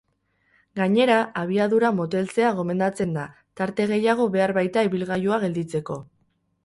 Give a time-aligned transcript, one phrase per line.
[0.79, 3.25] Gainera, abiadura moteltzea gomendatzen da,
[3.61, 6.01] tarte gehiago behar baita ibilgailua gelditzeko.